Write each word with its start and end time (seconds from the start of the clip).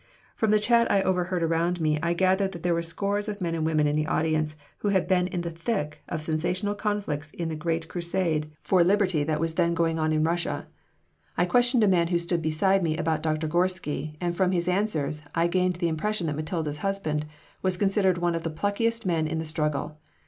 From 0.33 0.49
the 0.49 0.57
chat 0.59 0.91
I 0.91 1.03
overheard 1.03 1.43
around 1.43 1.79
me 1.79 1.99
I 2.01 2.13
gathered 2.15 2.53
that 2.53 2.63
there 2.63 2.73
were 2.73 2.81
scores 2.81 3.29
of 3.29 3.39
men 3.39 3.53
and 3.53 3.63
women 3.63 3.85
in 3.85 3.95
the 3.95 4.07
audience 4.07 4.55
who 4.79 4.87
had 4.87 5.07
been 5.07 5.27
in 5.27 5.41
the 5.41 5.51
thick 5.51 6.01
of 6.09 6.23
sensational 6.23 6.73
conflicts 6.73 7.29
in 7.29 7.49
the 7.49 7.55
great 7.55 7.87
crusade 7.87 8.49
for 8.63 8.83
liberty 8.83 9.23
that 9.23 9.39
was 9.39 9.53
then 9.53 9.75
going 9.75 9.99
on 9.99 10.11
in 10.11 10.23
Russia. 10.23 10.65
I 11.37 11.45
questioned 11.45 11.83
a 11.83 11.87
man 11.87 12.07
who 12.07 12.17
stood 12.17 12.41
beside 12.41 12.81
me 12.81 12.97
about 12.97 13.21
Doctor 13.21 13.47
Gorsky, 13.47 14.17
and 14.19 14.35
from 14.35 14.53
his 14.53 14.67
answers 14.67 15.21
I 15.35 15.45
gained 15.45 15.75
the 15.75 15.87
impression 15.87 16.25
that 16.25 16.35
Matilda's 16.35 16.79
husband 16.79 17.27
was 17.61 17.77
considered 17.77 18.17
one 18.17 18.33
of 18.33 18.41
the 18.41 18.49
pluckiest 18.49 19.05
men 19.05 19.27
in 19.27 19.37
the 19.37 19.45
struggle. 19.45 19.99